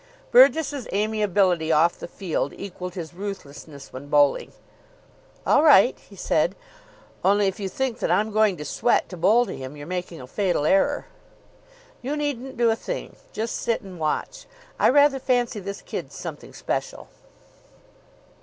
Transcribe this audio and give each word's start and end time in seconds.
Burgess's 0.31 0.87
amiability 0.91 1.71
off 1.71 1.99
the 1.99 2.07
field 2.07 2.53
equalled 2.57 2.95
his 2.95 3.13
ruthlessness 3.13 3.93
when 3.93 4.07
bowling. 4.07 4.51
"All 5.45 5.61
right," 5.61 5.95
he 5.99 6.15
said. 6.15 6.55
"Only 7.23 7.45
if 7.45 7.59
you 7.59 7.69
think 7.69 7.99
that 7.99 8.09
I'm 8.09 8.31
going 8.31 8.57
to 8.57 8.65
sweat 8.65 9.07
to 9.09 9.15
bowl 9.17 9.45
to 9.45 9.55
him, 9.55 9.77
you're 9.77 9.85
making 9.85 10.19
a 10.19 10.25
fatal 10.25 10.65
error." 10.65 11.05
"You 12.01 12.17
needn't 12.17 12.57
do 12.57 12.71
a 12.71 12.75
thing. 12.75 13.15
Just 13.31 13.57
sit 13.57 13.81
and 13.81 13.99
watch. 13.99 14.47
I 14.79 14.89
rather 14.89 15.19
fancy 15.19 15.59
this 15.59 15.83
kid's 15.83 16.15
something 16.15 16.53
special." 16.53 17.07